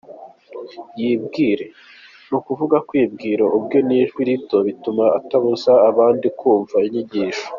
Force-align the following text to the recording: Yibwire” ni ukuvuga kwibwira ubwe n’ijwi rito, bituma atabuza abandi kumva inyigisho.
Yibwire” 0.99 1.65
ni 2.27 2.35
ukuvuga 2.39 2.77
kwibwira 2.87 3.43
ubwe 3.57 3.77
n’ijwi 3.87 4.21
rito, 4.29 4.57
bituma 4.67 5.03
atabuza 5.19 5.71
abandi 5.89 6.27
kumva 6.39 6.77
inyigisho. 6.87 7.45